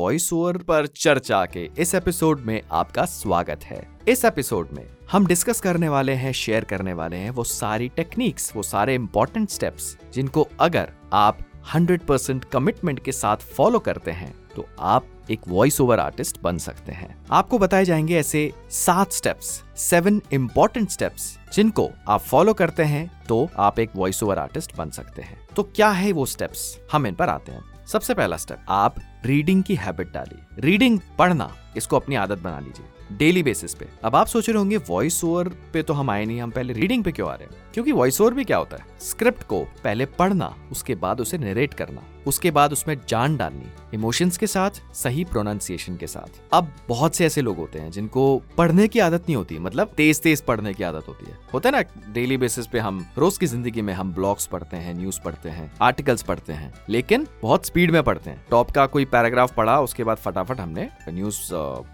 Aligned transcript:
Voice 0.00 0.32
over 0.32 0.56
पर 0.56 0.86
चर्चा 0.86 1.46
के 1.46 1.70
इस 1.78 1.94
एपिसोड 1.94 2.40
में 2.40 2.62
आपका 2.72 3.04
स्वागत 3.04 3.60
है। 3.64 3.98
इस 4.08 4.24
एपिसोड 4.24 4.68
में 4.72 4.86
हम 5.12 5.26
डिस्कस 5.26 5.60
करने 5.60 5.88
वाले 5.88 6.12
हैं 6.12 6.32
शेयर 6.32 6.64
करने 6.64 6.92
वाले 6.92 7.16
हैं 7.16 7.30
वो 7.30 7.44
सारी 7.44 7.88
टेक्निक्स 7.88 8.56
वो 8.56 8.62
सारे 8.62 8.94
इंपॉर्टेंट 8.94 9.50
स्टेप्स 9.50 9.98
जिनको 10.14 10.48
अगर 10.60 10.92
आप 11.12 11.38
100% 11.74 12.44
कमिटमेंट 12.44 13.04
के 13.04 13.12
साथ 13.12 13.36
फॉलो 13.36 13.78
करते 13.78 14.10
हैं 14.10 14.34
तो 14.56 14.66
आप 14.78 15.06
एक 15.30 15.40
वॉइस 15.48 15.80
ओवर 15.80 16.00
आर्टिस्ट 16.00 16.42
बन 16.42 16.58
सकते 16.58 16.92
हैं। 16.92 17.26
आपको 17.30 17.58
बताए 17.58 17.84
जाएँगे 17.84 18.16
ऐसे 18.16 18.52
सात 18.70 19.12
स्टेप्स 19.12 19.64
सेवन 19.76 20.22
इंपॉर्टेंट 20.32 20.90
स्टेप्स 20.90 21.38
जिनको 21.54 21.90
आप 22.08 22.20
फॉलो 22.20 22.54
करते 22.54 22.82
हैं 22.82 23.22
तो 23.26 23.48
आप 23.58 23.78
एक 23.78 23.90
वॉइस 23.96 24.22
ओवर 24.22 24.38
आर्टिस्ट 24.38 24.76
बन 24.76 24.90
सकते 24.90 25.22
हैं। 25.22 25.46
तो 25.56 25.62
क्या 25.62 25.90
है 25.90 26.12
वो 26.12 26.26
स्टेप्स 26.26 26.78
हम 26.92 27.06
इन 27.06 27.14
पर 27.14 27.28
आते 27.28 27.52
हैं। 27.52 27.86
सबसे 27.86 28.14
पहला 28.14 28.36
स्टेप 28.36 28.58
आप 28.68 28.96
रीडिंग 29.24 29.62
की 29.62 29.74
हैबिट 29.74 30.12
डाली। 30.12 30.42
रीडिंग 30.60 30.98
पढ़ना, 31.18 31.50
इसको 31.76 31.96
अपनी 31.96 32.14
आदत 32.16 32.38
बना 32.38 32.58
लीजिए। 32.58 33.16
डेली 33.18 33.42
बेसिस 33.42 33.74
पे। 33.74 33.86
अब 34.04 34.16
आप 34.16 34.26
सोच 34.26 34.48
रहे 34.48 34.58
होंगे 34.58 34.76
वॉइस 34.78 35.22
ओवर 35.24 35.48
पे 35.72 35.82
तो 35.82 35.94
हम 35.94 36.10
आए 36.10 36.24
नहीं, 36.24 36.40
हम 36.40 36.50
पहले 36.50 36.72
रीडिंग 36.72 37.04
पे 37.04 37.12
क्यों 37.12 37.30
आ 37.30 37.34
रहे 37.34 37.44
हैं? 37.44 37.56
क्योंकि 37.74 37.92
वॉइस 37.92 38.20
ओवर 38.20 38.34
भी 38.34 38.44
क्या 38.44 38.56
होता 38.56 38.76
है? 38.76 38.84
स्क्रिप्ट 39.00 39.42
को 39.42 39.60
पहले 39.84 40.06
पढ़ना, 40.08 40.54
उसके 40.72 40.94
बाद 40.94 41.20
उसे 41.20 41.38
नरेट 41.38 41.74
करना, 41.74 42.02
उसके 42.26 42.50
बाद 42.50 42.72
उसमें 42.72 42.96
जान 43.08 43.36
डालनी 43.36 43.66
इमोशंस 43.94 44.36
के 44.36 44.46
साथ, 44.46 44.80
सही 44.94 45.24
प्रोनाउंसिएशन 45.24 45.96
के 45.96 46.06
साथ। 46.06 46.40
अब 46.52 46.72
बहुत 46.88 47.14
से 47.14 47.26
ऐसे 47.26 47.42
लोग 47.42 47.56
होते 47.56 47.78
हैं 47.78 47.90
जिनको 47.90 48.36
पढ़ने 48.58 48.86
की 48.88 48.98
आदत 48.98 49.22
नहीं 49.22 49.36
होती 49.36 49.58
मतलब 49.58 49.92
तेज 49.96 50.20
तेज 50.22 50.40
पढ़ने 50.42 50.74
की 50.74 50.84
आदत 50.84 51.08
होती 51.08 51.26
है। 51.26 51.38
होता 51.54 51.68
है 51.68 51.76
ना 51.76 52.12
डेली 52.12 52.36
बेसिस 52.36 52.66
पे 52.66 52.78
हम 52.78 53.04
रोज 53.18 53.38
की 53.38 53.46
ज़िंदगी 53.46 53.82
में 53.82 53.92
हम 53.94 54.12
ब्लॉग्स 54.14 54.46
पढ़ते 54.46 54.76
हैं 54.76 54.94
न्यूज़ 54.94 55.20
पढ़ते 55.20 55.48
हैं 55.48 55.70
आर्टिकल्स 55.82 56.22
पढ़ते 56.22 56.52
हैं, 56.52 56.72
लेकिन 56.88 57.26
बहुत 57.42 57.66
स्पीड 57.66 57.90
में 57.90 58.02
पढ़ते 58.02 58.30
हैं। 58.30 58.44
टॉप 58.50 58.70
का 58.70 58.86
कोई 58.86 59.04
पैराग्राफ 59.12 59.54
पढ़ा, 59.54 59.78
उसके 59.80 60.04
बाद 60.04 60.16
फटाफट 60.16 60.60
हमने 60.60 60.88
न्यूज़ 61.08 61.40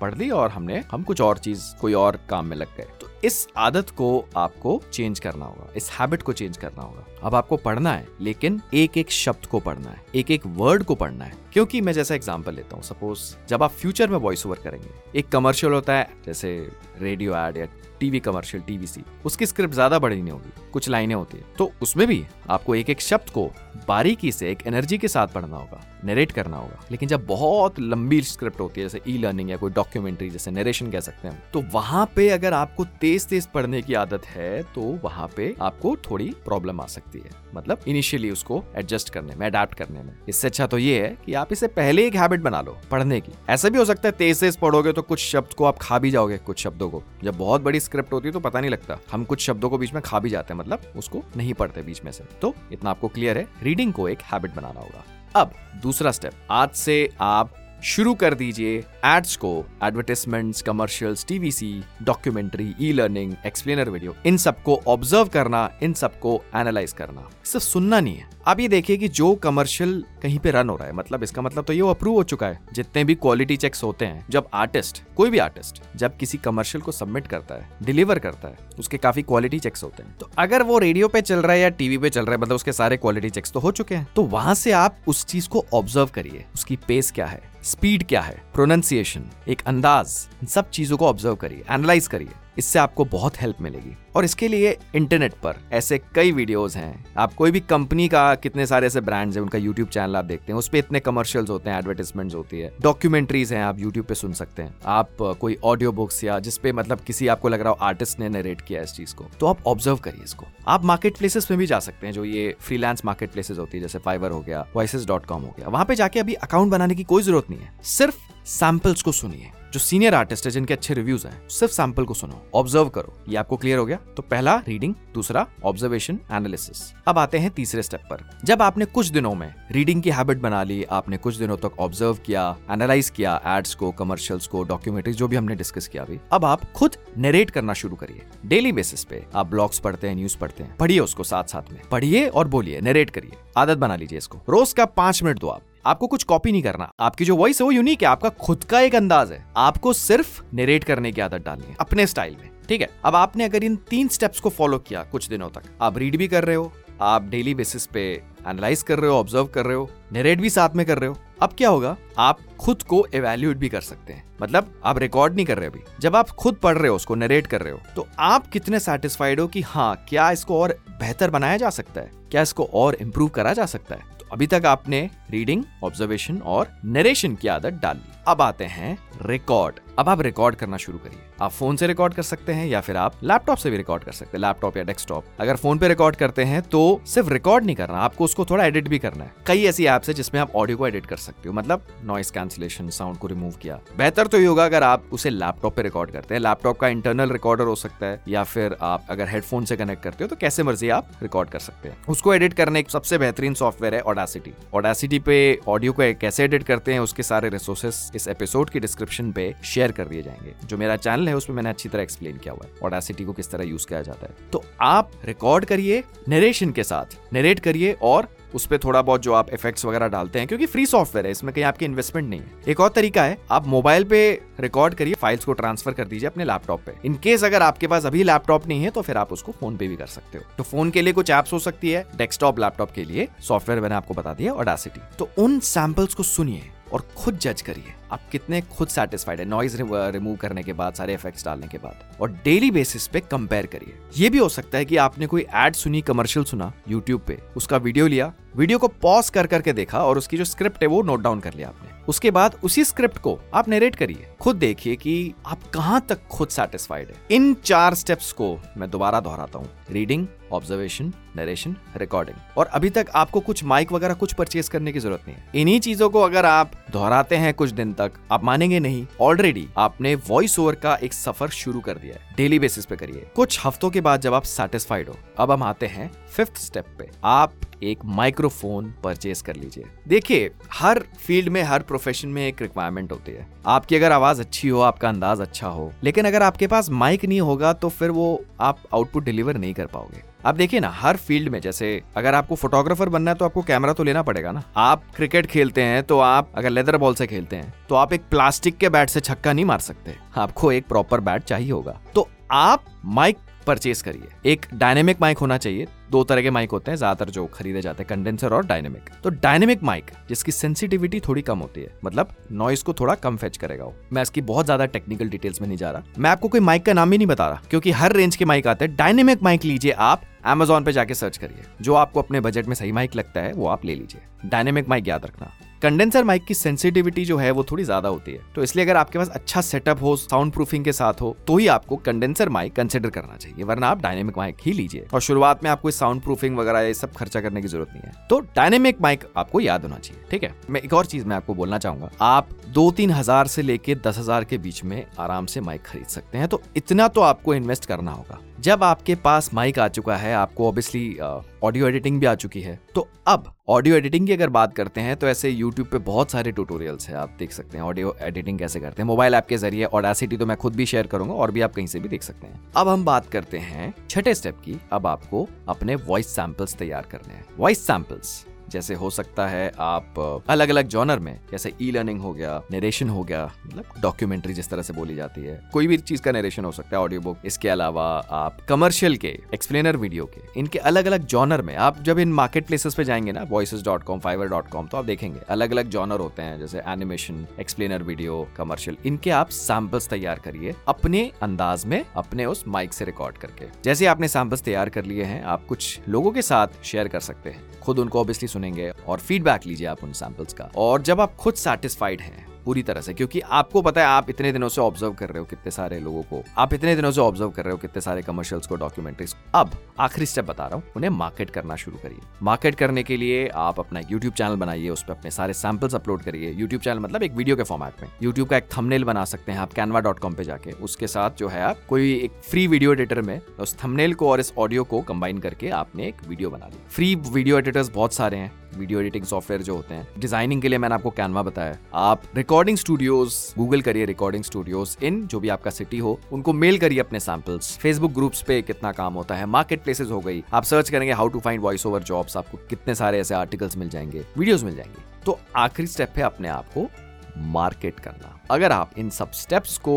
पढ़ 0.01 0.15
ली 0.15 0.31
और 0.31 0.51
हमने, 0.51 0.83
हम 0.93 1.03
कुछ 1.03 1.21
और 1.21 1.39
चीज़, 1.39 1.65
कोई 1.81 1.95
और 1.95 2.19
काम 2.31 2.47
में 2.47 2.57
लग 2.57 2.77
गए। 2.77 2.87
तो 3.01 3.09
इस 3.25 3.47
आदत 3.57 3.91
को 3.91 4.25
आपको 4.37 4.81
चेंज 4.93 5.19
करना 5.21 5.45
होगा, 5.45 5.73
इस 5.77 5.91
हैबिट 5.91 6.23
को 6.23 6.33
चेंज 6.33 6.57
करना 6.57 6.83
होगा। 6.83 7.05
अब 7.23 7.35
आपको 7.35 7.57
पढ़ना 7.57 7.93
है, 7.93 8.07
लेकिन 8.21 8.61
एक 8.75 8.97
एक 8.99 9.11
शब्द 9.11 9.47
को 9.47 9.61
पढ़ना 9.61 9.91
है 9.91 10.05
एक 10.15 10.31
एक 10.31 10.47
वर्ड 10.47 10.85
को 10.85 10.95
पढ़ना 10.95 11.25
है। 11.25 11.46
क्योंकि 11.57 11.81
मैं 11.81 11.93
जैसा 11.93 12.15
एग्जांपल 12.15 12.55
लेता 12.55 12.77
हूँ 12.77 12.83
सपोज़ 12.85 13.21
जब 13.49 13.63
आप 13.63 13.71
फ्यूचर 13.73 14.11
में 14.11 14.17
वॉइस 14.19 14.45
ओवर 14.47 14.59
करेंगे, 14.65 14.89
एक 15.19 15.29
कमर्शियल 15.29 15.73
होता 15.73 15.93
है, 15.93 16.09
जैसे 16.27 16.53
रेडियो 17.01 17.35
एड 17.37 17.57
या 17.57 17.67
टीवी 18.01 18.21
कमर्शियल 18.21 18.63
टीवीसी 18.63 19.03
उसकी 19.25 19.47
स्क्रिप्ट 19.47 19.75
ज़्यादा 19.75 19.99
बड़ी 19.99 20.21
नहीं 20.23 20.33
होगी, 20.33 20.51
कुछ 20.73 20.89
लाइनें 20.89 21.15
होती 21.15 21.39
है। 21.39 21.45
तो 21.59 21.71
उसमें 21.83 22.07
भी 22.09 22.25
आपको 22.51 22.75
एक 22.75 22.91
एक 22.91 23.01
शब्द 23.01 23.31
को 23.31 23.51
बारीकी 23.89 24.33
से, 24.33 24.51
एक 24.51 24.67
एनर्जी 24.67 24.99
के 24.99 25.09
साथ 25.09 25.29
पढ़ना 25.29 25.57
होगा 25.57 25.81
नरेट 26.05 26.33
करना 26.33 26.57
होगा। 26.57 26.79
लेकिन 26.91 27.09
जब 27.09 27.25
बहुत 27.27 27.79
लंबी 27.81 28.21
स्क्रिप्ट 28.23 28.61
होती 28.61 28.81
है, 28.81 28.89
जैसे 28.89 29.01
ई 29.09 29.17
लर्निंग 29.19 29.51
या 29.51 29.57
कोई 29.57 29.71
डॉक्यूमेंट्री 29.73 30.29
जैसे 30.31 30.51
नरेशन 30.51 30.91
कह 30.91 31.01
सकते 31.01 31.29
हैं 31.29 31.43
तो 31.53 31.63
वहाँ 31.73 32.05
पे 32.17 32.29
अगर 32.31 32.53
आपको 32.53 32.85
तेज 33.01 33.27
तेज 33.27 33.47
पढ़ने 33.47 33.81
की 33.83 33.95
आदत 33.95 34.27
है 34.27 34.63
तो 34.75 34.83
वहाँ 35.05 35.29
पे 35.37 35.55
आपको 35.61 35.97
थोड़ी 36.11 36.31
प्रॉब्लम 36.45 36.81
आ 36.81 36.87
सकती 36.89 37.19
है। 37.19 37.31
मतलब 37.55 37.81
इनिशियली 37.89 38.31
उसको 38.31 38.63
एडजस्ट 38.77 39.11
करने 39.11 39.35
में 39.35 39.47
अडेप्ट 39.47 39.75
करने 39.75 40.03
में। 40.03 40.15
इससे 40.29 40.49
अच्छा 40.49 40.67
तो 40.67 40.79
ये 40.79 41.01
है 41.03 41.17
कि 41.25 41.35
आप 41.35 41.46
इसे 41.53 41.67
पहले 41.69 42.07
एक 42.07 42.15
हैबिट 42.17 42.41
बना 42.41 42.61
लो, 42.61 42.77
पढ़ने 42.91 43.21
की। 43.21 43.33
ऐसा 43.49 43.69
भी 43.69 43.79
हो 43.79 43.85
सकता 43.85 44.09
है 44.09 44.13
तेज 44.13 44.41
तेज 44.41 44.57
पढ़ोगे 44.57 44.93
तो 44.93 45.03
कुछ 45.03 45.21
शब्द 45.21 45.53
को 45.55 45.65
आप 45.65 45.79
खा 45.79 45.99
भी 45.99 46.11
जाओगे, 46.11 46.39
कुछ 46.39 46.63
शब्दों 46.63 46.89
को। 46.91 47.03
जब 47.25 47.37
बहुत 47.39 47.63
बड़ी 47.63 47.81
स्क्रिप्ट 47.81 48.13
होती 48.13 48.29
है 48.29 48.33
तो 48.33 48.41
पता 48.41 48.61
नहीं 48.61 48.71
लगता। 48.71 48.99
हम 49.13 49.25
कुछ 49.25 49.47
शब्दों 49.47 49.71
को 49.71 49.79
बीच 49.79 49.93
में 49.95 50.03
खा 50.03 50.19
भी 50.19 50.31
जाते 50.31 50.55
हैं 50.55 50.61
मतलब 50.61 50.93
उसको 50.97 51.23
नहीं 51.37 51.55
पढ़ते 51.55 51.83
बीच 51.83 52.05
में 52.05 52.13
से। 52.13 52.25
तो 52.43 52.55
इतना 52.73 52.91
आपको 52.91 53.09
क्लियर 53.09 53.39
है 53.39 53.47
रीडिंग 53.63 53.93
को 53.93 54.09
एक 54.09 54.23
हैबिट 54.23 54.55
बनाना 54.55 54.81
होगा। 54.81 55.05
अब 55.35 55.53
दूसरा 55.83 56.11
स्टेप 56.11 56.33
आज 56.51 56.71
से 56.71 57.09
आप 57.21 57.55
शुरू 57.83 58.13
कर 58.15 58.35
दीजिए 58.35 58.77
एड्स 59.05 59.37
को 59.37 59.51
advertisements 59.85 60.63
commercials 60.63 61.25
TVC 61.27 61.69
documentary 62.03 62.75
e 62.81 62.93
learning 62.93 63.35
explainer 63.47 63.91
video 63.91 64.15
इन 64.27 64.37
सबको 64.37 64.81
ऑब्ज़र्व 64.89 65.29
करना, 65.29 65.71
इन 65.83 65.93
सबको 65.95 66.41
एनालाइज 66.57 66.93
करना। 66.93 67.29
सिर्फ़ 67.45 67.65
सुनना 67.65 68.01
नहीं 68.01 68.17
है। 68.17 68.29
अब 68.47 68.61
ये 68.61 68.69
देखिए 68.69 68.97
कि 68.97 69.09
जो 69.09 69.35
कमर्शियल 69.35 70.03
कहीं 70.23 70.39
पे 70.39 70.51
रन 70.51 70.69
हो 70.69 70.77
रहा 70.77 70.87
है 70.87 70.95
मतलब 70.95 71.23
इसका 71.23 71.43
मतलब 71.43 71.65
तो 71.65 71.73
ये 71.73 71.89
अप्रूव 71.91 72.15
हो 72.15 72.23
चुका 72.25 72.47
है। 72.47 72.61
जितने 72.73 73.05
भी 73.05 73.15
क्वालिटी 73.17 73.57
चेक्स 73.57 73.83
होते 73.83 74.05
हैं, 74.05 74.25
जब 74.31 74.49
आर्टिस्ट 74.55 75.03
कोई 75.17 75.31
भी 75.31 75.39
आर्टिस्ट 75.39 75.83
जब 75.97 76.17
किसी 76.17 76.39
कमर्शियल 76.39 76.83
को 76.83 76.93
सबमिट 76.93 77.27
करता 77.27 77.55
है 77.55 77.69
डिलीवर 77.83 78.19
करता 78.19 78.49
है, 78.49 78.57
उसके 78.79 78.99
काफ़ी 78.99 79.23
क्वालिटी 79.23 79.59
चेक्स 79.59 79.83
होते 79.85 80.03
हैं। 80.03 80.17
तो 80.19 80.31
अगर 80.39 80.63
वो 80.63 80.79
रेडियो 80.79 81.09
पे 81.09 81.21
चल 81.23 81.39
रहा 81.39 81.53
है 81.53 81.61
या 81.61 81.69
टीवी 81.71 81.99
पे 81.99 82.11
चल 82.11 82.25
रहा 82.25 82.35
है 82.35 82.41
मतलब 82.41 82.55
उसके 82.55 82.73
सारे 82.73 82.97
क्वालिटी 82.97 83.31
चेक्स 83.31 83.53
तो 83.53 83.61
हो 83.61 83.73
चुके 83.73 83.95
हैं 83.95 84.07
तो 84.17 84.23
वहाँ 84.25 84.55
से 84.55 84.73
आप 84.75 84.97
उस 85.09 85.25
चीज़ 85.27 85.49
को 85.49 85.65
ऑब्ज़र्व 85.75 86.11
करिए, 86.15 86.45
उसकी 86.55 86.77
पेस 86.89 87.11
क्या 87.11 87.27
है। 87.27 87.43
स्पीड 87.67 88.07
क्या 88.09 88.21
है? 88.21 88.43
प्रोनाउंसिएशन 88.55 89.25
एक 89.49 89.63
अंदाज 89.67 90.29
इन 90.43 90.47
सब 90.47 90.71
चीज़ों 90.71 90.97
को 90.97 91.07
ऑब्ज़र्व 91.07 91.35
करिए 91.35 91.65
एनालाइज 91.71 92.07
करिए। 92.07 92.29
इससे 92.59 92.79
आपको 92.79 93.05
बहुत 93.05 93.41
हेल्प 93.41 93.57
मिलेगी। 93.61 93.97
और 94.17 94.25
इसके 94.25 94.49
लिए 94.49 94.77
इंटरनेट 94.95 95.33
पर 95.33 95.57
ऐसे 95.73 95.99
कई 96.15 96.33
वीडियोस 96.33 96.77
हैं। 96.77 97.05
आप 97.19 97.35
कोई 97.35 97.51
भी 97.51 97.61
कंपनी 97.61 98.09
का 98.09 98.35
कितने 98.35 98.67
सारे 98.67 98.87
ऐसे 98.87 99.01
ब्रांड्स 99.01 99.37
हैं, 99.37 99.43
उनका 99.43 99.59
यूट्यूब 99.59 99.89
चैनल 99.89 100.17
आप 100.17 100.25
देखते 100.25 100.53
हैं, 100.53 100.59
उस 100.59 100.69
पर 100.69 100.79
इतने 100.79 101.01
कमर्शियल्स 101.01 101.51
होते 101.51 101.71
हैं 101.71 101.79
एडवर्टाइजमेंट्स 101.79 102.35
होती 102.35 102.61
है। 102.61 102.73
डॉक्यूमेंट्रीज 102.81 103.53
हैं, 103.53 103.63
आप 103.65 103.79
यूट्यूब 103.79 104.07
पे 104.07 104.15
सुन 104.15 104.33
सकते 104.33 104.63
हैं। 104.63 104.75
आप 104.87 105.17
कोई 105.41 105.57
ऑडियो 105.65 105.93
बुक्स 105.93 106.25
या 106.25 106.39
जिसपे 106.39 106.73
मतलब 106.73 107.01
किसी 107.01 107.29
आपको 107.29 107.49
लग 107.49 107.61
रहा 107.61 107.69
हो 107.69 107.79
आर्टिस्ट 107.81 108.21
ने 108.21 108.29
नरेट 108.29 108.61
किया 108.61 108.83
इस 108.83 108.93
चीज़ 108.93 109.15
को 109.15 109.25
तो 109.41 109.47
आप 109.47 109.67
ऑब्ज़र्व 109.67 109.97
करिए 109.97 110.25
इसको। 110.25 110.47
आप 110.69 110.85
मार्केट 110.85 111.17
प्लेसेस 111.17 111.51
में 111.51 111.59
भी 111.59 111.67
जा 111.67 111.79
सकते 111.79 112.07
हैं, 112.07 112.15
जो 112.15 112.25
ये 112.25 112.55
फ्रीलांस 112.61 113.05
मार्केट 113.05 113.33
प्लेसेस 113.33 113.59
होती 113.59 113.79
है, 113.79 113.83
जैसे 113.83 113.99
फाइवर 113.99 114.31
हो 114.31 114.41
गया 114.41 114.67
कॉम 114.77 115.43
हो 115.43 115.55
गया। 115.59 115.69
वहाँ 115.69 115.85
पे 115.85 115.95
जाके 115.95 116.21
अभी 116.21 116.35
अकाउंट 116.35 116.71
बनाने 116.71 116.95
की 116.95 117.05
कोई 117.05 117.23
ज़रूरत 117.23 117.51
नहीं 117.51 117.61
है। 117.61 117.73
सिर्फ़ 117.83 118.17
सैंपल्स 118.47 119.03
को 119.03 119.13
सुनिए। 119.13 119.51
जो 119.77 119.81
सीनियर 119.81 120.15
आर्टिस्ट 120.15 120.45
है, 120.45 120.51
जिनके 120.51 120.75
अच्छे 120.75 120.95
रिव्यूज़ 120.95 121.27
हैं, 121.27 121.49
सिर्फ़ 121.49 121.73
सैंपल 121.73 122.05
को 122.05 122.15
सुनो 122.15 122.41
ऑब्ज़र्व 122.55 122.89
करो। 122.89 123.13
ये 123.29 123.37
आपको 123.37 123.57
क्लियर 123.57 123.79
हो 123.79 123.85
गया? 123.87 123.97
तो 124.17 124.23
पहला 124.23 124.55
रीडिंग 124.69 124.95
दूसरा 125.15 125.47
ऑब्जर्वेशन 125.65 126.19
एनालिसिस 126.33 126.79
अब 127.09 127.19
आते 127.19 127.39
हैं 127.39 127.51
तीसरे 127.51 127.83
स्टेप 127.83 128.01
पर। 128.11 128.39
जब 128.45 128.63
आपने 128.63 128.85
कुछ 128.85 129.07
दिनों 129.07 129.35
में 129.35 129.55
रीडिंग 129.73 130.03
की 130.03 130.11
हैबिट 130.11 130.39
बना 130.39 130.63
ली, 130.63 130.83
आपने 130.85 131.17
कुछ 131.17 131.37
दिनों 131.37 131.57
तक 131.57 131.79
ऑब्ज़र्व 131.81 132.15
किया 132.27 132.57
एनालाइज 132.71 133.11
किया 133.11 133.41
एड्स 133.47 133.75
को 133.75 133.91
कमर्शियल्स 133.93 134.47
को 134.47 134.63
डॉक्यूमेंट्री 134.63 135.13
जो 135.13 135.29
भी 135.29 135.37
हमने 135.37 135.55
डिस्कस 135.55 135.89
किया 135.89 136.03
अभी, 136.03 136.19
अब 136.33 136.45
आप 136.45 136.73
खुद 136.73 136.97
नरेट 137.19 137.51
करना 137.51 137.73
शुरू 137.75 137.97
करिए। 137.97 138.23
डेली 138.47 138.73
बेसिस 138.73 139.05
पे 139.05 139.25
आप 139.35 139.47
ब्लॉग्स 139.47 139.79
पढ़ते 139.79 140.09
हैं 140.09 140.15
न्यूज़ 140.15 140.39
पढ़ते 140.39 140.63
हैं, 140.63 140.77
पढ़िए 140.77 140.99
उसको 141.01 141.25
साथ 141.25 141.45
साथ 141.45 141.73
में। 141.73 141.81
पढ़िए 141.91 142.27
और 142.29 142.49
बोलिए 142.49 142.81
नरेट 142.81 143.11
करिए। 143.11 143.39
आदत 143.57 143.79
बना 143.79 143.97
लीजिए 143.97 144.19
इसको। 144.19 144.39
रोज 144.49 144.73
का 144.73 144.85
पाँच 144.85 145.23
मिनट 145.23 145.39
दो 145.39 145.49
आप। 145.49 145.63
आपको 145.87 146.07
कुछ 146.07 146.23
कॉपी 146.25 146.53
नहीं 146.53 146.63
करना। 146.63 146.91
आपकी 147.01 147.25
जो 147.25 147.37
वॉइस 147.37 147.61
है 147.61 147.65
वो 147.65 147.73
यूनिक 147.73 148.03
है, 148.03 148.09
आपका 148.09 148.29
खुद 148.39 148.65
का 148.65 148.81
एक 148.81 148.95
अंदाज 148.95 149.33
है। 149.33 149.45
आपको 149.57 149.93
सिर्फ़ 149.93 150.43
नरेट 150.55 150.85
करने 150.85 151.13
की 151.13 151.21
आदत 151.21 151.45
डालनी 151.45 151.67
है, 151.67 151.77
अपने 151.81 152.07
स्टाइल 152.07 152.37
में, 152.37 152.51
ठीक 152.69 152.81
है? 152.81 152.89
अब 153.05 153.17
आपने 153.17 153.45
अगर 153.45 153.65
इन 153.65 153.77
तीन 153.91 154.09
स्टेप्स 154.09 154.41
को 154.41 154.51
फॉलो 154.51 154.79
किया 154.79 155.03
कुछ 155.03 155.29
दिनों 155.29 155.49
तक, 155.49 155.63
आप 155.83 155.99
रीड 155.99 156.17
भी 156.17 156.29
कर 156.29 156.45
रहे 156.45 156.57
हो, 156.57 156.73
आप 157.01 157.23
डेली 157.23 157.55
बेसिस 157.55 157.87
पे 157.87 158.03
एनालाइज 158.49 158.83
कर 158.83 158.99
रहे 158.99 159.11
हो 159.11 159.17
ऑब्ज़र्व 159.17 159.47
कर 159.47 159.67
रहे 159.67 159.77
हो 159.77 159.89
नरेट 160.13 160.41
भी 160.41 160.51
साथ 160.51 160.77
में 160.77 160.85
कर 160.87 160.99
रहे 160.99 161.09
हो, 161.09 161.17
अब 161.43 161.53
क्या 161.53 161.69
होगा? 161.69 161.97
आप 162.19 162.39
खुद 162.61 162.83
को 162.83 163.05
एवेल्यूएट 163.15 163.57
भी 163.57 163.69
कर 163.69 163.81
सकते 163.81 164.13
हैं। 164.13 164.25
मतलब 164.43 164.73
आप 164.85 164.99
रिकॉर्ड 164.99 165.35
नहीं 165.35 165.47
कर 165.47 165.59
रहे 165.59 165.69
अभी। 165.69 165.81
जब 166.01 166.17
आप 166.17 166.31
खुद 166.31 166.55
पढ़ 166.55 166.79
रहे 166.79 166.89
हो, 166.89 166.97
उसको 166.97 167.15
नरेट 167.15 167.47
कर 167.47 167.61
रहे 167.61 167.73
हो 167.73 167.81
तो 167.97 168.07
आप 168.19 168.47
कितने 168.47 168.81
सेटिस्फाइड 168.81 169.41
हो 169.41 169.47
कि 169.47 169.61
हाँ 169.63 169.95
क्या 170.09 170.31
इसको 170.31 170.61
और 170.61 170.79
बेहतर 170.91 171.31
बनाया 171.31 171.57
जा 171.57 171.71
सकता 171.71 172.01
है? 172.01 172.11
क्या 172.31 172.43
इसको 172.43 172.65
और 172.75 172.95
इम्प्रूव 172.95 173.29
करा 173.29 173.53
जा 173.53 173.67
सकता 173.67 173.95
है? 173.95 174.16
अभी 174.33 174.47
तक 174.47 174.63
आपने 174.67 175.11
रीडिंग, 175.31 175.65
ऑब्जर्वेशन 175.85 176.39
और 176.39 176.69
नरेशन 176.85 177.35
की 177.35 177.49
आदत 177.49 177.79
डाल 177.83 177.97
ली। 177.97 178.13
अब 178.29 178.43
आते 178.43 178.65
हैं 178.65 178.99
रिकॉर्ड 179.27 179.81
अब 179.99 180.09
आप 180.09 180.21
रिकॉर्ड 180.21 180.57
करना 180.57 180.77
शुरू 180.77 180.99
करिए। 180.99 181.19
आप 181.43 181.51
फ़ोन 181.51 181.77
से 181.77 181.87
रिकॉर्ड 181.87 182.15
कर 182.15 182.23
सकते 182.23 182.53
हैं 182.53 182.67
या 182.67 182.81
फिर 182.81 182.97
आप 182.97 183.15
लैपटॉप 183.25 183.59
से 183.59 183.71
भी 183.71 183.77
रिकॉर्ड 183.77 184.05
कर 184.05 184.13
सकते 184.13 184.37
हैं। 184.37 184.41
लैपटॉप 184.41 184.77
या 184.77 184.83
डेस्कटॉप 184.85 185.25
अगर 185.41 185.57
फ़ोन 185.57 185.79
पे 185.79 185.89
रिकॉर्ड 185.89 186.17
करते 186.17 186.45
हैं 186.45 186.61
तो 186.65 187.01
सिर्फ़ 187.07 187.31
रिकॉर्ड 187.31 187.65
नहीं 187.65 187.77
करना, 187.77 187.99
आपको 187.99 188.25
उसको 188.25 188.45
थोड़ा 188.45 188.65
एडिट 188.65 188.89
भी 188.89 188.99
करना 188.99 189.25
है। 189.25 189.33
कई 189.47 189.65
ऐसी 189.65 189.87
एप्स 189.87 190.09
है 190.09 190.15
जिसमें 190.15 190.41
आप 190.41 190.55
ऑडियो 190.57 190.79
को 190.79 190.87
एडिट 190.87 191.07
कर 191.07 191.17
सकते 191.17 191.49
हो। 191.49 191.55
मतलब 191.55 191.87
नॉइस 192.05 192.31
कैंसिलेशन 192.31 192.89
साउंड 192.89 193.17
को 193.17 193.27
रिमूव 193.27 193.53
किया। 193.53 193.79
बेहतर 193.99 194.27
तो 194.27 194.39
ये 194.39 194.47
होगा 194.47 194.65
अगर 194.65 194.83
आप 194.83 195.05
उसे 195.13 195.31
लैपटॉप 195.31 195.77
पे 195.77 195.83
रिकॉर्ड 195.83 196.11
करते 196.11 196.35
हैं। 196.35 196.41
लैपटॉप 196.41 196.79
का 196.79 196.89
इंटरनल 196.89 197.33
रिकॉर्डर 197.33 197.65
हो 197.65 197.75
सकता 197.77 198.07
है, 198.07 198.21
या 198.29 198.45
फिर 198.45 198.77
आप 198.83 199.07
अगर 199.11 199.29
हेडफोन 199.29 199.65
से 199.65 199.77
कनेक्ट 199.77 200.03
करते 200.03 200.25
हो 200.25 200.29
तो 200.29 200.37
कैसे 200.37 200.63
मर्ज़ी 200.63 200.89
आप 200.91 201.11
रिकॉर्ड 201.23 201.51
कर 201.51 201.59
सकते 201.59 201.89
हैं। 201.89 201.97
उसको 202.09 202.35
एडिट 202.35 202.55
करने 202.55 202.81
एक 202.81 202.91
सबसे 202.91 203.19
बेहतरीन 203.19 203.55
सॉफ्टवेयर 203.55 203.95
है 203.95 204.01
ऑडासिटी 204.03 204.53
ऑडासिटी 204.75 205.19
पे 205.21 205.39
ऑडियो 205.69 205.93
को 205.93 206.13
कैसे 206.21 206.45
एडिट 206.45 206.63
करते 206.63 206.93
हैं, 206.93 207.01
उसके 207.01 207.23
सारे 207.23 207.49
रिसोर्सेस 207.49 208.11
इस 208.15 208.29
एपिसोड 208.29 208.71
की 208.71 208.81
डिस्क्रिप्शन 208.81 209.33
पे 209.33 209.55
शेयर 209.65 209.86
कर 209.93 210.09
दिए 210.09 210.23
जाएँगे। 210.23 210.55
जो 210.65 210.77
मेरा 210.77 210.97
चैनल 210.97 211.29
है 211.29 211.37
उसमें 211.37 211.57
मैंने 211.57 211.71
अच्छी 211.71 211.89
तरह 211.89 212.03
एक्सप्लेन 212.03 212.37
किया 212.37 212.55
हुआ 212.55 212.67
है 212.67 212.73
ऑडासिटी 212.83 213.25
को 213.25 213.33
किस 213.33 213.51
तरह 213.51 213.65
यूज़ 213.65 213.87
किया 213.87 214.03
जाता 214.03 214.27
है। 214.27 214.51
तो 214.53 214.65
आप 214.81 215.11
रिकॉर्ड 215.25 215.65
करिए 215.65 216.03
नरेशन 216.29 216.73
के 216.73 216.85
साथ 216.85 217.17
नरेट 217.33 217.61
करिए 217.61 217.97
और 218.03 218.29
उस 218.55 218.67
पर 218.67 218.79
थोड़ा 218.79 219.01
बहुत 219.03 219.23
जो 219.23 219.33
आप 219.33 219.51
इफेक्ट्स 219.53 219.85
वगैरह 219.85 220.09
डालते 220.09 220.39
हैं, 220.39 220.49
क्योंकि 220.49 220.67
फ्री 220.67 220.85
सॉफ्टवेयर 220.87 221.27
है, 221.27 221.33
इसमें 221.33 221.53
कहीं 221.55 221.65
आपकी 221.65 221.85
इन्वेस्टमेंट 221.85 222.29
नहीं 222.29 222.41
है। 222.41 222.63
एक 222.69 222.81
और 222.81 222.89
तरीका 222.89 223.23
है, 223.23 223.37
आप 223.51 223.67
मोबाइल 223.67 224.05
पे 224.05 224.21
रिकॉर्ड 224.61 224.95
करिए 224.95 225.15
फाइल्स 225.15 225.45
को 225.45 225.53
ट्रांसफ़र 225.53 225.93
कर 225.93 226.05
दीजिए 226.05 226.29
अपने 226.29 226.45
लैपटॉप 226.45 226.83
पे। 226.87 226.93
इन 227.05 227.15
केस 227.15 227.45
अगर 227.45 227.63
आपके 227.63 227.87
पास 227.87 228.07
अभी 228.07 228.23
लैपटॉप 228.23 228.67
नहीं 228.67 228.83
है 228.83 228.91
तो 228.91 229.03
फिर 229.03 229.17
आप 229.17 229.33
उसको 229.33 229.53
फ़ोन 229.53 229.77
पे 229.77 229.89
भी 229.89 229.97
कर 229.97 230.07
सकते 230.07 230.39
हो। 230.39 230.45
तो 230.59 230.63
फ़ोन 230.63 230.91
के 230.91 231.03
लिए 231.03 231.13
कुछ 231.13 231.31
एप्स 231.31 231.53
हो 231.53 231.59
सकती 231.59 231.91
है 231.91 232.05
डेस्कटॉप 232.17 232.59
लैपटॉप 232.59 232.91
के 232.91 233.05
लिए 233.05 233.29
सॉफ्टवेयर 233.41 233.81
मैंने 233.81 233.95
आपको 233.95 234.15
बता 234.15 234.35
दिया 234.35 234.53
ऑडासिटी 234.53 235.01
तो 235.19 235.29
उन 235.39 235.59
सैंपल्स 235.61 236.15
को 236.15 236.23
सुनिए 236.23 236.63
और 236.93 237.07
खुद 237.17 237.39
जज 237.39 237.63
करिए। 237.63 237.95
आप 238.13 238.29
कितने 238.33 238.61
खुद 238.61 238.89
सेटिस्फाइड 238.89 239.41
है? 239.41 239.45
नॉइज़ 239.45 239.77
रिमूव 239.83 240.37
करने 240.37 240.63
के 240.63 240.73
बाद, 240.73 240.95
सारे 240.95 241.15
इफेक्ट्स 241.15 241.45
डालने 241.45 241.67
के 241.67 241.79
बाद। 241.79 242.17
और 242.21 242.33
डेली 242.45 242.71
बेसिस 242.71 243.07
पे 243.07 243.21
कंपेयर 243.21 243.67
करिए। 243.67 243.99
ये 244.17 244.31
भी 244.31 244.39
हो 244.39 244.49
सकता 244.49 244.79
है 244.79 244.85
कि 244.85 244.97
आपने 244.97 245.27
कोई 245.27 245.47
एड 245.55 245.75
सुनी 245.75 246.01
कमर्शियल 246.01 246.45
सुना 246.45 246.73
यूट्यूब 246.89 247.21
पे, 247.21 247.39
उसका 247.57 247.77
वीडियो 247.77 248.07
लिया 248.07 248.33
वीडियो 248.57 248.79
को 248.79 248.89
पॉज 248.89 249.29
कर 249.31 249.47
करके 249.47 249.73
देखा 249.73 250.03
और 250.05 250.19
उसकी 250.19 250.37
जो 250.37 250.45
स्क्रिप्ट 250.45 250.83
है 250.83 250.89
वो 250.89 251.03
नोट 251.03 251.21
डाउन 251.21 251.41
कर 251.41 251.55
लिया 251.55 251.69
आपने। 251.69 251.89
उसके 252.09 252.31
बाद 252.31 252.55
उसी 252.65 252.85
स्क्रिप्ट 252.85 253.19
को 253.19 253.39
आप 253.55 253.69
नरेट 253.69 253.97
करिए। 253.97 254.29
खुद 254.41 254.57
देखिए 254.57 254.97
कि 254.97 255.35
आप 255.47 255.63
कहाँ 255.75 256.01
तक 256.09 256.27
खुद 256.29 256.49
सेटिस्फाइड 256.49 257.09
है। 257.09 257.15
इन 257.31 257.53
चार 257.55 257.95
स्टेप्स 257.95 258.31
को 258.33 258.59
मैं 258.77 258.91
दोबारा 258.91 259.21
दोहराता 259.21 259.59
हूँ। 259.59 259.69
रीडिंग 259.91 260.27
ऑब्जर्वेशन 260.53 261.13
नरेशन 261.37 261.77
रिकॉर्डिंग 261.97 262.37
और 262.59 262.67
अभी 262.67 262.91
तक 262.91 263.07
आपको 263.15 263.41
कुछ 263.41 263.65
माइक 263.65 263.93
वगैरह 263.93 264.15
कुछ 264.15 264.33
परचेज 264.33 264.69
करने 264.69 264.93
की 264.93 264.99
ज़रूरत 264.99 265.25
नहीं 265.29 265.37
है। 265.37 265.51
इन्हीं 265.55 265.81
चीज़ों 265.81 266.11
को 266.11 266.21
अगर 266.21 266.45
आप 266.45 266.73
दोहराते 266.91 267.37
हैं 267.37 267.53
कुछ 267.55 267.71
दिन 267.71 267.93
तक। 267.99 268.13
आप 268.33 268.45
मानेंगे 268.45 268.81
नहीं 268.81 269.07
ऑलरेडी 269.21 269.69
आपने 269.79 270.15
वॉइस 270.29 270.59
ओवर 270.59 270.75
का 270.75 270.95
एक 270.97 271.13
सफ़र 271.13 271.49
शुरू 271.51 271.81
कर 271.81 271.99
दिया 271.99 272.15
है। 272.15 272.35
डेली 272.37 272.59
बेसिस 272.59 272.87
पे 272.87 272.97
करिए। 272.97 273.27
कुछ 273.37 273.61
हफ्तों 273.67 273.91
के 273.91 274.01
बाद 274.01 274.21
जब 274.21 274.35
आप 274.35 274.43
सेटिस्फाइड 274.45 275.09
हो, 275.09 275.17
अब 275.39 275.51
हम 275.51 275.63
आते 275.63 275.87
हैं 275.87 276.11
फिफ्थ 276.29 276.57
स्टेप 276.57 276.87
पे। 276.99 277.11
आप 277.25 277.53
एक 277.83 278.05
माइक्रोफोन 278.05 278.93
परचेज 279.05 279.41
कर 279.43 279.57
लीजिए। 279.57 279.85
देखिए, 280.09 280.51
हर 280.73 281.03
फ़ील्ड 281.19 281.49
में, 281.49 281.63
हर 281.63 281.83
प्रोफेशन 281.83 282.29
में 282.29 282.47
एक 282.49 282.63
रिक्वायरमेंट 282.63 283.13
होती 283.13 283.33
है। 283.33 283.47
आपकी 283.67 283.97
अगर 283.97 284.13
आवाज़ 284.13 284.41
अच्छी 284.41 284.69
हो, 284.69 284.81
आपका 284.81 285.09
अंदाज 285.09 285.41
अच्छा 285.41 285.69
हो, 285.69 285.93
लेकिन 286.05 286.25
अगर 286.25 286.43
आपके 286.43 286.67
पास 286.67 286.91
माइक 286.91 287.25
नहीं 287.25 287.41
होगा 287.41 287.73
तो 287.73 287.89
फिर 287.89 288.11
वो 288.11 288.45
आप 288.61 288.79
आउटपुट 288.95 289.25
डिलीवर 289.25 289.57
नहीं 289.57 289.75
कर 289.75 289.87
पाओगे। 289.87 290.23
आप 290.47 290.55
देखिए 290.55 290.81
ना, 290.81 290.89
हर 290.91 291.17
फ़ील्ड 291.19 291.49
में 291.49 291.59
जैसे 291.61 291.87
अगर 292.17 292.35
आपको 292.35 292.55
फोटोग्राफर 292.57 293.09
बनना 293.09 293.31
है 293.31 293.37
तो 293.37 293.45
आपको 293.45 293.63
कैमरा 293.63 293.93
तो 293.93 294.05
लेना 294.05 294.23
पड़ेगा 294.23 294.53
ना। 294.53 294.63
आप 294.79 295.03
क्रिकेट 295.17 295.47
खेलते 295.47 295.83
हैं 295.83 296.03
तो 296.03 296.19
आप 296.21 296.53
अगर 296.57 296.71
लेदर 296.71 296.97
बॉल 296.97 297.15
से 297.15 297.27
खेलते 297.27 297.57
हैं 297.57 297.73
तो 297.89 297.95
आप 297.95 298.13
एक 298.13 298.29
प्लास्टिक 298.31 298.77
के 298.79 298.89
बैट 298.89 299.11
से 299.11 299.21
छक्का 299.23 299.53
नहीं 299.53 299.65
मार 299.65 299.79
सकते। 299.81 300.15
आपको 300.37 300.73
एक 300.73 300.87
प्रॉपर 300.89 301.21
बैट 301.23 301.45
चाहिए 301.45 301.71
होगा। 301.71 302.01
तो 302.15 302.29
आप 302.53 302.85
माइक 303.07 303.37
परचेज 303.67 304.01
करिए। 304.03 304.51
एक 304.51 304.67
डायनेमिक 304.75 305.21
माइक 305.21 305.39
होना 305.39 305.57
चाहिए। 305.59 305.87
दो 306.11 306.23
तरह 306.25 306.43
के 306.43 306.51
माइक 306.51 306.71
होते 306.71 306.91
हैं, 306.91 306.97
ज़्यादातर 306.99 307.31
जो 307.31 307.47
खरीदे 307.55 307.81
जाते 307.83 308.03
हैं 308.03 308.09
कंडेंसर 308.09 308.53
और 308.55 308.67
डायनेमिक 308.67 309.09
तो 309.23 309.31
डायनेमिक 309.31 309.83
माइक 309.83 310.11
जिसकी 310.29 310.53
सेंसिटिविटी 310.53 311.21
थोड़ी 311.21 311.43
कम 311.43 311.59
होती 311.59 311.81
है 311.81 311.91
मतलब 312.05 312.29
नॉइस 312.53 312.83
को 312.83 312.93
थोड़ा 312.93 313.15
कम 313.17 313.37
फेच 313.37 313.57
करेगा 313.57 313.85
वो। 313.85 313.95
मैं 314.13 314.23
इसकी 314.23 314.41
बहुत 314.43 314.65
ज़्यादा 314.65 314.87
टेक्निकल 314.87 315.29
डिटेल्स 315.29 315.61
में 315.61 315.69
नहीं 315.69 315.79
जा 315.79 315.91
रहा। 315.91 316.03
मैं 316.19 316.31
आपको 316.31 316.49
कोई 316.49 316.61
माइक 316.61 316.85
का 316.87 316.93
नाम 316.93 317.13
ही 317.13 317.19
नहीं 317.19 317.27
बता 317.27 317.49
रहा, 317.49 317.61
क्योंकि 317.71 317.91
हर 317.93 318.13
रेंज 318.13 318.37
के 318.37 318.45
माइक 318.45 318.67
आते 318.67 318.85
हैं। 318.85 318.97
डायनेमिक 318.97 319.43
माइक 319.43 319.65
लीजिए 319.65 319.93
आप 319.93 320.23
एमेजोन 320.49 320.85
पे 320.85 320.93
जाके 320.93 321.15
सर्च 321.15 321.37
करिए। 321.37 321.63
जो 321.81 321.95
आपको 321.95 322.23
अपने 322.23 322.41
बजट 322.41 322.67
में 322.67 322.75
सही 322.75 322.93
माइक 322.93 323.17
लगता 323.17 323.41
है, 323.41 323.53
वो 323.53 323.67
आप 323.67 323.85
ले 323.85 323.95
लीजिए। 323.95 324.49
डायनेमिक 324.49 324.89
माइक 324.89 325.09
याद 325.09 325.27
रखना। 325.27 325.53
कंडेंसर 325.83 326.25
माइक 326.25 326.45
की 326.45 326.55
सेंसिटिविटी 326.55 327.25
जो 327.25 327.37
है 327.37 327.51
वो 327.51 327.65
थोड़ी 327.65 327.85
ज़्यादा 327.85 328.09
होती 328.09 328.33
है। 328.33 328.41
तो 328.55 328.63
इसलिए 328.63 328.85
अगर 328.85 328.97
आपके 328.97 329.19
पास 329.19 329.29
अच्छा 329.31 329.61
सेटअप 329.61 330.03
हो 330.03 330.15
साउंड 330.17 330.53
प्रूफिंग 330.53 330.85
के 330.85 330.93
साथ 330.93 331.21
हो 331.21 331.37
तो 331.47 331.57
ही 331.57 331.67
आपको 331.69 331.97
कंडेंसर 331.99 332.49
माइक 332.49 332.75
कंसिडर 332.75 333.11
करना 333.11 333.37
चाहिए, 333.37 333.65
वरना 333.65 333.89
आप 333.89 334.03
डायनेमिक 334.03 334.39
माइक 334.39 334.57
ही 334.63 334.73
लीजिए। 334.73 335.07
और 335.15 335.21
शुरुआत 335.21 335.65
में 335.65 335.71
आपको 335.71 335.91
साउंड 335.91 336.23
प्रूफिंग 336.23 336.57
वगैरह, 336.59 336.81
ये 336.81 336.95
सब 336.95 337.13
खर्चा 337.13 337.41
करने 337.41 337.63
की 337.63 337.69
ज़रूरत 337.69 337.91
नहीं 337.93 338.03
है। 338.05 338.27
तो 338.31 338.41
डायनेमिक 338.57 339.01
माइक 339.03 339.25
आपको 339.37 339.61
याद 339.61 339.83
होना 339.83 339.99
चाहिए, 339.99 340.23
ठीक 340.31 340.45
है? 340.45 340.55
मैं 340.71 340.81
एक 340.81 340.95
और 340.95 341.07
चीज़ 341.07 341.27
मैं 341.27 341.37
आपको 341.37 341.55
बोलना 341.55 341.79
चाहूँगा, 341.79 342.11
आप 342.23 342.49
दो 342.69 342.91
तीन 342.93 343.11
हज़ार 343.11 343.47
से 343.47 343.63
लेके 343.63 343.95
दस 343.97 344.19
हज़ार 344.19 344.45
के 344.45 344.59
बीच 344.59 344.83
में 344.85 345.05
आराम 345.19 345.47
से 345.47 345.61
माइक 345.61 345.83
खरीद 345.83 346.07
सकते 346.07 346.39
हैं। 346.39 346.49
तो 346.49 346.63
इतना 346.77 347.09
तो 347.09 347.21
आपको 347.23 347.55
इन्वेस्ट 347.55 347.87
करना 347.87 348.13
होगा। 348.13 348.41
जब 348.61 348.83
आपके 348.85 349.15
पास 349.15 349.53
माइक 349.55 349.79
आ 349.79 349.87
चुका 349.89 350.17
है, 350.17 350.35
आपको 350.35 350.69
ऑब्वियसली 350.69 351.19
ऑडियो 351.63 351.89
एडिटिंग 351.89 352.19
भी 352.21 352.27
आ 352.27 352.35
चुकी 352.35 352.61
है। 352.61 352.79
तो 352.95 353.09
अब 353.27 353.53
ऑडियो 353.69 353.97
एडिटिंग 353.97 354.27
की 354.27 354.33
अगर 354.33 354.49
बात 354.51 354.75
करते 354.75 355.01
हैं 355.01 355.17
तो 355.17 355.29
ऐसे 355.29 355.49
यूट्यूब 355.67 355.89
पे 355.89 355.99
बहुत 356.01 356.31
सारे 356.31 356.51
ट्यूटोरियल्स 356.53 357.09
हैं, 357.09 357.17
आप 357.17 357.31
देख 357.39 357.53
सकते 357.53 357.79
हैं 357.79 357.85
ऑडियो 357.85 358.15
एडिटिंग 358.23 358.59
कैसे 358.59 358.81
करते 358.81 359.03
हैं 359.03 359.07
मोबाइल 359.07 359.35
ऐप 359.35 359.47
के 359.47 359.57
ज़रिए 359.59 359.85
और 359.85 360.05
एसिटी 360.07 360.37
तो 360.37 360.47
मैं 360.47 360.57
खुद 360.57 360.77
भी 360.77 360.87
शेयर 360.87 361.07
करूँगा 361.07 361.35
और 361.35 361.51
भी 361.51 361.61
आप 361.61 361.75
कहीं 361.75 361.87
से 361.87 362.01
भी 362.01 362.09
देख 362.09 362.23
सकते 362.23 362.47
हैं। 362.47 362.61
अब 362.77 362.89
हम 362.89 363.05
बात 363.05 363.27
करते 363.27 363.59
हैं 363.61 363.95
छठे 364.09 364.35
स्टेप 364.35 364.61
की, 364.65 364.81
अब 364.93 365.07
आपको 365.07 365.47
अपने 365.69 365.95
वॉइस 365.97 366.35
सैंपल्स 366.37 366.75
तैयार 366.75 367.09
करने 367.11 367.35
हैं। 367.35 367.45
वॉइस 367.59 367.87
सैंपल्स 367.87 368.45
जैसे 368.71 368.95
हो 368.95 369.11
सकता 369.11 369.47
है 369.49 369.71
आप 369.79 370.45
अलग 370.49 370.69
अलग 370.69 370.89
जॉनर 370.89 371.19
में, 371.19 371.39
जैसे 371.51 371.73
ई 371.83 371.91
लर्निंग 371.91 372.21
हो 372.21 372.33
गया 372.33 372.61
नरेशन 372.73 373.09
हो 373.09 373.23
गया 373.25 373.45
मतलब 373.67 374.01
डॉक्यूमेंट्री 374.03 374.55
जिस 374.55 374.71
तरह 374.71 374.83
से 374.83 374.93
बोली 374.93 375.15
जाती 375.15 375.41
है, 375.41 375.61
कोई 375.73 375.87
भी 375.87 375.97
चीज़ 375.99 376.23
का 376.23 376.33
नरेशन 376.33 376.65
हो 376.65 376.73
सकता 376.73 376.97
है 376.97 377.03
ऑडियो 377.03 377.21
बुक 377.21 377.39
इसके 377.45 377.69
अलावा 377.69 378.07
आप 378.33 378.61
कमर्शियल 378.69 379.17
के 379.17 379.29
एक्सप्लेनर 379.55 379.97
वीडियो 379.97 380.25
के, 380.27 380.41
इनके 380.61 380.79
अलग 380.81 381.07
अलग 381.07 381.27
जॉनर 381.27 381.63
में, 381.63 381.75
आप 381.77 382.03
जब 382.03 382.19
इन 382.19 382.33
मार्केट 382.33 382.67
प्लेसेस 382.67 382.95
पे 382.95 383.05
जाएँगे 383.05 383.33
ना 383.33 383.43
voice 383.51 383.75
dot 383.85 384.03
com 384.03 384.21
Fiverr 384.21 384.49
dot 384.49 384.69
com 384.69 384.87
तो 384.87 384.97
आप 384.97 385.05
देखेंगे 385.05 385.41
अलग 385.49 385.71
अलग 385.71 385.89
जॉनर 385.91 386.21
होते 386.21 386.43
हैं, 386.43 386.59
जैसे 386.59 386.83
एनिमेशन 386.89 387.47
एक्सप्लेनर 387.61 388.03
वीडियो 388.03 388.47
कमर्शियल 388.57 388.97
इनके 389.07 389.31
आप 389.31 389.51
सैंपल्स 389.51 390.09
तैयार 390.09 390.39
करिए, 390.39 390.75
अपने 390.89 391.31
अंदाज 391.43 391.85
में, 391.87 392.05
अपने 392.17 392.45
उस 392.47 392.65
माइक 392.69 392.93
से 392.93 393.05
रिकॉर्ड 393.05 393.37
करके। 393.37 393.67
जैसे 393.85 394.07
आपने 394.07 394.29
सैंपल्स 394.29 394.63
तैयार 394.63 394.89
कर 394.89 395.05
लिए 395.05 395.25
हैं, 395.25 395.43
आप 395.45 395.67
कुछ 395.67 395.99
लोगों 396.09 396.33
के 396.33 396.43
साथ 396.43 396.83
शेयर 396.85 397.09
कर 397.09 397.21
सकते 397.21 397.51
हैं, 397.51 397.65
खुद 397.81 397.99
उनको 397.99 398.21
ऑब्वियसली 398.21 398.49
सुनेंगे 398.57 398.91
और 399.07 399.19
फीडबैक 399.21 399.67
लीजिए 399.67 399.87
आप 399.87 400.05
उन 400.05 400.13
सैंपल्स 400.13 400.53
का। 400.53 400.71
और 400.77 401.03
जब 401.03 401.21
आप 401.21 401.37
खुद 401.37 401.55
सेटिस्फाइड 401.55 402.21
हैं 402.21 402.56
पूरी 402.67 402.83
तरह 402.83 403.01
से, 403.01 403.15
क्योंकि 403.15 403.41
आपको 403.41 403.83
पता 403.83 404.01
है 404.01 404.07
आप 404.09 404.31
इतने 404.31 404.53
दिनों 404.53 404.69
से 404.69 404.81
ऑब्ज़र्व 404.81 405.13
कर 405.15 405.29
रहे 405.29 405.39
हो 405.39 405.45
कितने 405.45 405.71
सारे 405.71 405.99
लोगों 406.01 406.23
को, 406.23 406.43
आप 406.59 406.73
इतने 406.75 406.95
दिनों 406.97 407.11
से 407.11 407.21
ऑब्ज़र्व 407.21 407.51
कर 407.51 407.65
रहे 407.65 407.73
हो 407.73 407.79
कितने 407.79 408.01
सारे 408.01 408.23
कमर्शियल्स 408.23 408.67
को 408.67 408.77
डॉक्यूमेंट्रीज 408.77 409.35
अब, 409.55 409.71
आखिरी 410.01 410.27
स्टेप 410.27 410.45
बता 410.45 410.67
रहा 410.67 410.77
हूँ, 410.77 410.83
उन्हें 410.97 411.11
मार्केट 411.13 411.51
करना 411.51 411.77
शुरू 411.77 411.99
करिए। 411.99 412.19
मार्केट 412.43 412.75
करने 412.75 413.03
के 413.03 413.17
लिए 413.17 413.47
आप 413.49 413.81
अपना 413.81 414.01
यूट्यूब 414.11 414.35
चैनल 414.35 414.57
बनाइए, 414.57 414.89
उस 414.89 415.03
पर 415.03 415.13
अपने 415.13 415.31
सारे 415.31 415.53
सैम्पल्स 415.55 415.95
अपलोड 415.95 416.23
करिए। 416.23 416.51
यूट्यूब 416.53 416.83
चैनल 416.83 417.01
मतलब 417.01 417.23
एक 417.23 417.33
वीडियो 417.35 417.57
के 417.57 417.63
फॉर्मेट 417.63 418.03
में। 418.03 418.09
यूट्यूब 418.23 418.49
का 418.49 418.57
एक 418.57 418.69
थमनेल 418.77 419.05
बना 419.05 419.25
सकते 419.27 419.53
हैं 419.53 419.59
आप 419.59 419.73
कैनवा 419.73 420.01
डॉट 420.01 420.19
कॉम 420.19 420.35
पे 420.35 420.45
जाके। 420.45 420.73
उसके 420.83 421.07
साथ 421.07 421.39
जो 421.39 421.49
है 421.49 421.63
आप 421.63 421.87
कोई 421.89 422.15
एक 422.15 422.41
फ्री 422.51 422.67
वीडियो 422.67 422.93
एडिटर 422.93 423.21
में 423.23 423.41
उस 423.61 423.77
थमनेल 423.85 424.15
को 424.15 424.31
और 424.31 424.41
इस 424.41 424.53
ऑडियो 424.59 424.85
को 424.85 425.01
कंबाइन 425.05 425.39
करके 425.39 425.71
आपने 425.77 426.07
एक 426.09 426.29
वीडियो 426.29 426.51
बना 426.51 426.67
ली। 426.67 426.79
फ्री 426.91 427.15
वीडियो 427.15 427.59
एडिटर्स 427.59 427.91
बहुत 427.91 428.15
सारे 428.15 428.37
हैं। 428.37 428.53
वीडियो 428.77 429.01
एडिटिंग 429.01 429.25
सॉफ्टवेयर 429.25 429.63
जो 429.63 429.77
होते 429.77 429.95
हैं। 429.95 430.07
डिज़ाइनिंग 430.19 430.63
के 430.63 430.69
लिए 430.69 430.79
मैंने 430.79 430.95
आपको 430.95 431.11
कैनवा 431.13 431.43
बताया 431.43 431.77
आप 431.95 432.23
रिकॉर्डिंग 432.37 432.77
स्टूडियोज 432.77 433.35
गूगल 433.59 433.81
करिए 433.81 434.05
रिकॉर्डिंग 434.07 434.45
स्टूडियोज 434.45 434.97
इन 435.03 435.27
जो 435.27 435.41
भी 435.41 435.49
आपका 435.49 435.71
सिटी 435.71 435.99
हो, 435.99 436.19
उनको 436.33 436.53
मेल 436.53 436.79
करिए 436.79 437.01
अपने 437.01 437.21
सैम्पल्स 437.21 437.77
फेसबुक 437.79 438.13
ग्रुप्स 438.13 438.43
पे 438.43 438.61
कितना 438.63 438.93
काम 438.93 439.15
होता 439.15 439.35
है 439.35 439.47
मार्केट 439.47 439.83
प्लेसेस 439.85 440.11
हो 440.11 440.21
गई। 440.21 440.43
आप 440.53 440.65
सर्च 440.65 440.91
करेंगे 440.91 441.13
how 441.13 441.29
to 441.29 441.41
find 441.41 441.63
voice 441.63 441.87
over 441.87 442.03
jobs 442.03 442.37
आपको 442.37 442.59
कितने 442.71 442.95
सारे 442.95 443.21
ऐसे 443.21 443.35
आर्टिकल्स 443.35 443.77
मिल 443.77 443.89
जाएँगे 443.89 444.25
वीडियोज़ 444.39 444.65
मिल 444.65 444.77
जाएँगे। 444.77 445.05
तो 445.25 445.39
आखिरी 445.57 445.89
स्टेप 445.89 446.13
है 446.17 446.23
अपने 446.23 446.49
आप 446.49 446.69
को 446.69 446.89
मार्केट 447.37 448.01
करना। 448.01 448.33
अगर 448.51 448.73
आप 448.73 448.91
इन 448.99 449.11
सब 449.11 449.31
स्टेप्स 449.33 449.77
को 449.79 449.97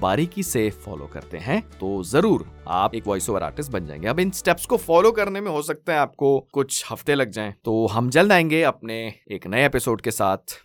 बारीकी 0.00 0.42
से 0.42 0.68
फॉलो 0.84 1.06
करते 1.06 1.38
हैं 1.38 1.60
तो 1.70 2.02
ज़रूर 2.04 2.46
आप 2.68 2.94
एक 2.94 3.06
वॉइस 3.06 3.28
ओवर 3.30 3.42
आर्टिस्ट 3.42 3.72
बन 3.72 3.86
जाएँगे। 3.86 4.08
अब 4.08 4.20
इन 4.20 4.30
स्टेप्स 4.30 4.66
को 4.66 4.76
फॉलो 4.76 5.12
करने 5.12 5.40
में 5.40 5.50
हो 5.50 5.62
सकता 5.62 5.92
है 5.92 5.98
आपको 5.98 6.38
कुछ 6.52 6.84
हफ़्ते 6.90 7.14
लग 7.14 7.30
जाएँ। 7.30 7.54
तो 7.64 7.86
हम 7.86 8.10
जल्द 8.10 8.32
आएँगे 8.32 8.62
अपने 8.62 8.98
एक 9.30 9.46
नए 9.46 9.66
एपिसोड 9.66 10.00
के 10.00 10.10
साथ। 10.10 10.60